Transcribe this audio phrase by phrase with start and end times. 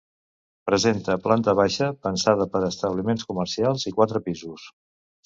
[0.69, 4.65] Presenta planta baixa, pensada per a establiments comercials, i quatre pisos.